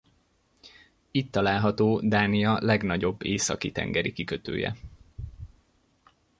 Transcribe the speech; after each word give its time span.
Itt 1.11 1.31
található 1.31 1.99
Dánia 2.03 2.57
legnagyobb 2.61 3.23
északi-tengeri 3.23 4.13
kikötője. 4.13 4.75